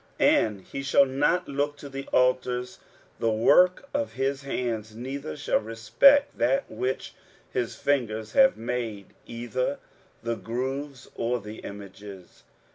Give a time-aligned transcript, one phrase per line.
[0.19, 2.79] 23:017:008 And he shall not look to the altars,
[3.19, 7.13] the work of his hands, neither shall respect that which
[7.51, 9.77] his fingers have made, either
[10.23, 12.41] the groves, or the images.